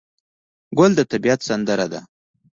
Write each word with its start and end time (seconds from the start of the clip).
ګل 0.77 0.91
د 0.97 0.99
طبیعت 1.11 1.39
سندره 1.47 1.85
ده. 1.91 2.01